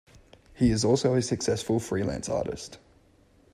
[0.55, 2.79] He is also a successful freelance artist.